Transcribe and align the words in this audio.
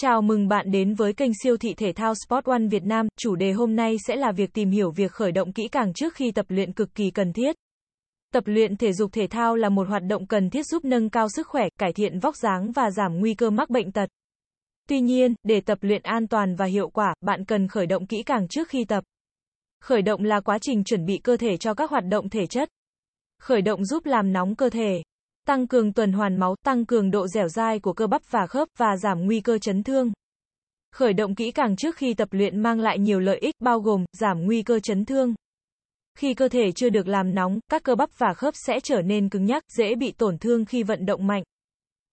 Chào 0.00 0.22
mừng 0.22 0.48
bạn 0.48 0.70
đến 0.70 0.94
với 0.94 1.12
kênh 1.12 1.30
siêu 1.42 1.56
thị 1.56 1.74
thể 1.74 1.92
thao 1.92 2.14
Sport 2.14 2.44
One 2.44 2.66
Việt 2.70 2.84
Nam. 2.84 3.06
Chủ 3.16 3.36
đề 3.36 3.52
hôm 3.52 3.76
nay 3.76 3.96
sẽ 4.06 4.16
là 4.16 4.32
việc 4.32 4.52
tìm 4.52 4.70
hiểu 4.70 4.90
việc 4.90 5.12
khởi 5.12 5.32
động 5.32 5.52
kỹ 5.52 5.68
càng 5.68 5.92
trước 5.92 6.14
khi 6.14 6.32
tập 6.32 6.46
luyện 6.48 6.72
cực 6.72 6.94
kỳ 6.94 7.10
cần 7.10 7.32
thiết. 7.32 7.56
Tập 8.32 8.44
luyện 8.46 8.76
thể 8.76 8.92
dục 8.92 9.12
thể 9.12 9.26
thao 9.26 9.56
là 9.56 9.68
một 9.68 9.88
hoạt 9.88 10.02
động 10.08 10.26
cần 10.26 10.50
thiết 10.50 10.66
giúp 10.66 10.84
nâng 10.84 11.10
cao 11.10 11.28
sức 11.28 11.46
khỏe, 11.46 11.68
cải 11.78 11.92
thiện 11.92 12.18
vóc 12.18 12.36
dáng 12.36 12.72
và 12.72 12.90
giảm 12.90 13.18
nguy 13.20 13.34
cơ 13.34 13.50
mắc 13.50 13.70
bệnh 13.70 13.92
tật. 13.92 14.08
Tuy 14.88 15.00
nhiên, 15.00 15.34
để 15.42 15.60
tập 15.60 15.78
luyện 15.80 16.02
an 16.02 16.28
toàn 16.28 16.56
và 16.56 16.64
hiệu 16.64 16.88
quả, 16.88 17.14
bạn 17.20 17.44
cần 17.44 17.68
khởi 17.68 17.86
động 17.86 18.06
kỹ 18.06 18.22
càng 18.22 18.48
trước 18.48 18.68
khi 18.68 18.84
tập. 18.84 19.04
Khởi 19.80 20.02
động 20.02 20.22
là 20.24 20.40
quá 20.40 20.58
trình 20.62 20.84
chuẩn 20.84 21.06
bị 21.06 21.18
cơ 21.18 21.36
thể 21.36 21.56
cho 21.56 21.74
các 21.74 21.90
hoạt 21.90 22.04
động 22.10 22.28
thể 22.28 22.46
chất. 22.46 22.68
Khởi 23.40 23.62
động 23.62 23.84
giúp 23.84 24.06
làm 24.06 24.32
nóng 24.32 24.54
cơ 24.54 24.70
thể 24.70 25.02
tăng 25.48 25.66
cường 25.66 25.92
tuần 25.92 26.12
hoàn 26.12 26.36
máu, 26.36 26.56
tăng 26.64 26.86
cường 26.86 27.10
độ 27.10 27.28
dẻo 27.28 27.48
dai 27.48 27.78
của 27.78 27.92
cơ 27.92 28.06
bắp 28.06 28.22
và 28.30 28.46
khớp 28.46 28.68
và 28.76 28.96
giảm 28.96 29.26
nguy 29.26 29.40
cơ 29.40 29.58
chấn 29.58 29.82
thương. 29.82 30.12
Khởi 30.92 31.12
động 31.12 31.34
kỹ 31.34 31.50
càng 31.50 31.76
trước 31.76 31.96
khi 31.96 32.14
tập 32.14 32.28
luyện 32.30 32.62
mang 32.62 32.80
lại 32.80 32.98
nhiều 32.98 33.20
lợi 33.20 33.38
ích 33.38 33.54
bao 33.60 33.80
gồm 33.80 34.04
giảm 34.12 34.44
nguy 34.44 34.62
cơ 34.62 34.80
chấn 34.80 35.04
thương. 35.04 35.34
Khi 36.18 36.34
cơ 36.34 36.48
thể 36.48 36.72
chưa 36.72 36.88
được 36.88 37.08
làm 37.08 37.34
nóng, 37.34 37.58
các 37.70 37.82
cơ 37.82 37.94
bắp 37.94 38.10
và 38.18 38.34
khớp 38.34 38.54
sẽ 38.56 38.80
trở 38.80 39.02
nên 39.02 39.28
cứng 39.28 39.44
nhắc, 39.44 39.62
dễ 39.76 39.94
bị 39.94 40.12
tổn 40.12 40.38
thương 40.38 40.64
khi 40.64 40.82
vận 40.82 41.06
động 41.06 41.26
mạnh. 41.26 41.42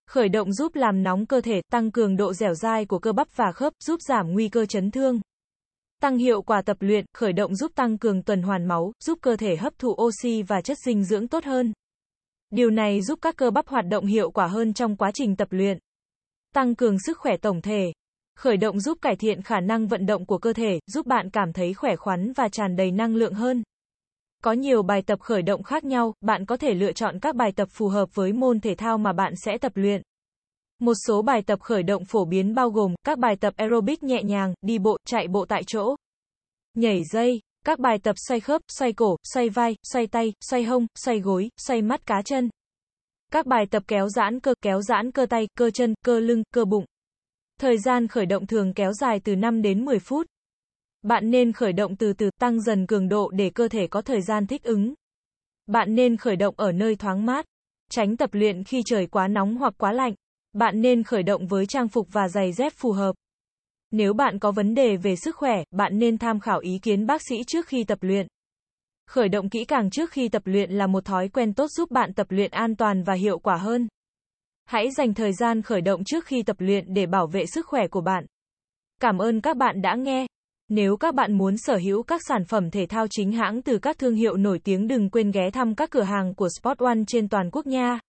Khởi 0.07 0.29
động 0.29 0.53
giúp 0.53 0.75
làm 0.75 1.03
nóng 1.03 1.25
cơ 1.25 1.41
thể, 1.41 1.61
tăng 1.71 1.91
cường 1.91 2.17
độ 2.17 2.33
dẻo 2.33 2.53
dai 2.53 2.85
của 2.85 2.99
cơ 2.99 3.11
bắp 3.11 3.27
và 3.35 3.51
khớp, 3.51 3.73
giúp 3.79 3.99
giảm 4.07 4.33
nguy 4.33 4.49
cơ 4.49 4.65
chấn 4.65 4.91
thương. 4.91 5.21
Tăng 6.01 6.17
hiệu 6.17 6.41
quả 6.41 6.61
tập 6.61 6.77
luyện, 6.79 7.05
khởi 7.13 7.33
động 7.33 7.55
giúp 7.55 7.71
tăng 7.75 7.97
cường 7.97 8.23
tuần 8.23 8.41
hoàn 8.41 8.65
máu, 8.65 8.91
giúp 9.03 9.19
cơ 9.21 9.35
thể 9.35 9.55
hấp 9.55 9.73
thụ 9.79 9.95
oxy 10.01 10.43
và 10.43 10.61
chất 10.61 10.77
dinh 10.85 11.03
dưỡng 11.03 11.27
tốt 11.27 11.45
hơn. 11.45 11.73
Điều 12.55 12.69
này 12.69 13.01
giúp 13.01 13.19
các 13.21 13.35
cơ 13.37 13.51
bắp 13.51 13.67
hoạt 13.67 13.85
động 13.87 14.05
hiệu 14.05 14.31
quả 14.31 14.47
hơn 14.47 14.73
trong 14.73 14.95
quá 14.95 15.11
trình 15.13 15.35
tập 15.35 15.47
luyện. 15.51 15.77
Tăng 16.53 16.75
cường 16.75 16.99
sức 16.99 17.17
khỏe 17.17 17.37
tổng 17.37 17.61
thể. 17.61 17.93
Khởi 18.37 18.57
động 18.57 18.79
giúp 18.79 18.97
cải 19.01 19.15
thiện 19.15 19.41
khả 19.41 19.59
năng 19.59 19.87
vận 19.87 20.05
động 20.05 20.25
của 20.25 20.37
cơ 20.37 20.53
thể, 20.53 20.79
giúp 20.87 21.05
bạn 21.05 21.29
cảm 21.29 21.53
thấy 21.53 21.73
khỏe 21.73 21.95
khoắn 21.95 22.33
và 22.33 22.49
tràn 22.49 22.75
đầy 22.75 22.91
năng 22.91 23.15
lượng 23.15 23.33
hơn. 23.33 23.63
Có 24.43 24.51
nhiều 24.51 24.83
bài 24.83 25.01
tập 25.01 25.19
khởi 25.19 25.41
động 25.41 25.63
khác 25.63 25.83
nhau, 25.83 26.13
bạn 26.21 26.45
có 26.45 26.57
thể 26.57 26.73
lựa 26.73 26.91
chọn 26.91 27.19
các 27.19 27.35
bài 27.35 27.51
tập 27.55 27.67
phù 27.71 27.87
hợp 27.87 28.09
với 28.13 28.33
môn 28.33 28.59
thể 28.59 28.75
thao 28.75 28.97
mà 28.97 29.13
bạn 29.13 29.33
sẽ 29.35 29.57
tập 29.57 29.71
luyện. 29.75 30.01
Một 30.79 30.93
số 31.07 31.21
bài 31.21 31.41
tập 31.41 31.59
khởi 31.61 31.83
động 31.83 32.05
phổ 32.05 32.25
biến 32.25 32.55
bao 32.55 32.69
gồm 32.69 32.95
các 33.03 33.19
bài 33.19 33.35
tập 33.35 33.53
aerobic 33.57 34.03
nhẹ 34.03 34.23
nhàng, 34.23 34.53
đi 34.61 34.79
bộ, 34.79 34.97
chạy 35.05 35.27
bộ 35.27 35.45
tại 35.45 35.63
chỗ, 35.67 35.95
nhảy 36.73 37.03
dây, 37.03 37.41
các 37.65 37.79
bài 37.79 37.97
tập 38.03 38.15
xoay 38.27 38.39
khớp, 38.39 38.61
xoay 38.67 38.93
cổ, 38.93 39.17
xoay 39.33 39.49
vai, 39.49 39.75
xoay 39.83 40.07
tay, 40.07 40.33
xoay 40.49 40.63
hông, 40.63 40.87
xoay 40.95 41.19
gối, 41.19 41.49
xoay 41.57 41.81
mắt 41.81 42.05
cá 42.05 42.21
chân. 42.21 42.49
Các 43.31 43.45
bài 43.45 43.65
tập 43.71 43.83
kéo 43.87 44.09
giãn 44.09 44.39
cơ, 44.39 44.53
kéo 44.61 44.81
giãn 44.81 45.11
cơ 45.11 45.25
tay, 45.25 45.47
cơ 45.57 45.69
chân, 45.69 45.93
cơ 46.05 46.19
lưng, 46.19 46.43
cơ 46.53 46.65
bụng. 46.65 46.85
Thời 47.59 47.77
gian 47.77 48.07
khởi 48.07 48.25
động 48.25 48.47
thường 48.47 48.73
kéo 48.73 48.93
dài 48.93 49.19
từ 49.23 49.35
5 49.35 49.61
đến 49.61 49.85
10 49.85 49.99
phút. 49.99 50.27
Bạn 51.01 51.31
nên 51.31 51.51
khởi 51.51 51.73
động 51.73 51.95
từ 51.95 52.13
từ, 52.13 52.29
tăng 52.39 52.61
dần 52.61 52.85
cường 52.87 53.09
độ 53.09 53.31
để 53.33 53.49
cơ 53.49 53.67
thể 53.67 53.87
có 53.87 54.01
thời 54.01 54.21
gian 54.21 54.47
thích 54.47 54.63
ứng. 54.63 54.93
Bạn 55.67 55.95
nên 55.95 56.17
khởi 56.17 56.35
động 56.35 56.55
ở 56.57 56.71
nơi 56.71 56.95
thoáng 56.95 57.25
mát. 57.25 57.45
Tránh 57.91 58.17
tập 58.17 58.29
luyện 58.33 58.63
khi 58.63 58.81
trời 58.85 59.07
quá 59.07 59.27
nóng 59.27 59.57
hoặc 59.57 59.73
quá 59.77 59.91
lạnh. 59.91 60.13
Bạn 60.53 60.81
nên 60.81 61.03
khởi 61.03 61.23
động 61.23 61.47
với 61.47 61.65
trang 61.65 61.87
phục 61.87 62.07
và 62.11 62.27
giày 62.29 62.53
dép 62.53 62.73
phù 62.75 62.91
hợp. 62.91 63.15
Nếu 63.91 64.13
bạn 64.13 64.39
có 64.39 64.51
vấn 64.51 64.73
đề 64.73 64.97
về 64.97 65.15
sức 65.15 65.35
khỏe, 65.35 65.63
bạn 65.71 65.99
nên 65.99 66.17
tham 66.17 66.39
khảo 66.39 66.59
ý 66.59 66.79
kiến 66.81 67.05
bác 67.05 67.21
sĩ 67.29 67.43
trước 67.47 67.67
khi 67.67 67.83
tập 67.83 67.97
luyện. 68.01 68.27
Khởi 69.07 69.29
động 69.29 69.49
kỹ 69.49 69.65
càng 69.65 69.89
trước 69.89 70.11
khi 70.11 70.29
tập 70.29 70.41
luyện 70.45 70.71
là 70.71 70.87
một 70.87 71.05
thói 71.05 71.29
quen 71.29 71.53
tốt 71.53 71.67
giúp 71.67 71.91
bạn 71.91 72.13
tập 72.13 72.27
luyện 72.29 72.51
an 72.51 72.75
toàn 72.75 73.03
và 73.03 73.13
hiệu 73.13 73.39
quả 73.39 73.57
hơn. 73.57 73.87
Hãy 74.65 74.91
dành 74.91 75.13
thời 75.13 75.33
gian 75.33 75.61
khởi 75.61 75.81
động 75.81 76.03
trước 76.03 76.25
khi 76.25 76.43
tập 76.43 76.55
luyện 76.59 76.93
để 76.93 77.05
bảo 77.05 77.27
vệ 77.27 77.45
sức 77.45 77.65
khỏe 77.67 77.87
của 77.87 78.01
bạn. 78.01 78.25
Cảm 79.01 79.17
ơn 79.17 79.41
các 79.41 79.57
bạn 79.57 79.81
đã 79.81 79.95
nghe. 79.95 80.27
Nếu 80.69 80.97
các 80.97 81.15
bạn 81.15 81.37
muốn 81.37 81.57
sở 81.57 81.77
hữu 81.77 82.03
các 82.03 82.21
sản 82.27 82.45
phẩm 82.45 82.71
thể 82.71 82.85
thao 82.85 83.07
chính 83.09 83.31
hãng 83.31 83.61
từ 83.61 83.77
các 83.77 83.97
thương 83.97 84.15
hiệu 84.15 84.37
nổi 84.37 84.59
tiếng 84.63 84.87
đừng 84.87 85.09
quên 85.09 85.31
ghé 85.31 85.51
thăm 85.51 85.75
các 85.75 85.89
cửa 85.89 86.03
hàng 86.03 86.35
của 86.35 86.49
Sport 86.49 86.79
One 86.79 86.99
trên 87.07 87.29
toàn 87.29 87.49
quốc 87.51 87.67
nha. 87.67 87.99